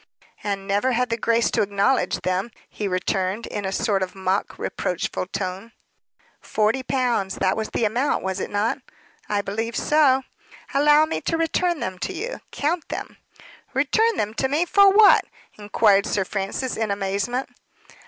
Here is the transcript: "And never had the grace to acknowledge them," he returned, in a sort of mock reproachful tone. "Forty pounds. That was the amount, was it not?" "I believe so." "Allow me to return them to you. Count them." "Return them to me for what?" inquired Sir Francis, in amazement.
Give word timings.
"And 0.43 0.65
never 0.67 0.93
had 0.93 1.11
the 1.11 1.15
grace 1.17 1.51
to 1.51 1.61
acknowledge 1.61 2.21
them," 2.21 2.49
he 2.67 2.87
returned, 2.87 3.45
in 3.45 3.65
a 3.65 3.71
sort 3.71 4.01
of 4.01 4.15
mock 4.15 4.57
reproachful 4.57 5.27
tone. 5.27 5.73
"Forty 6.39 6.81
pounds. 6.81 7.35
That 7.35 7.55
was 7.55 7.69
the 7.69 7.85
amount, 7.85 8.23
was 8.23 8.39
it 8.39 8.49
not?" 8.49 8.79
"I 9.29 9.43
believe 9.43 9.75
so." 9.75 10.23
"Allow 10.73 11.05
me 11.05 11.21
to 11.21 11.37
return 11.37 11.81
them 11.81 11.99
to 11.99 12.13
you. 12.13 12.41
Count 12.49 12.87
them." 12.89 13.17
"Return 13.75 14.17
them 14.17 14.33
to 14.41 14.47
me 14.47 14.65
for 14.65 14.89
what?" 14.91 15.23
inquired 15.59 16.07
Sir 16.07 16.25
Francis, 16.25 16.77
in 16.77 16.89
amazement. 16.89 17.47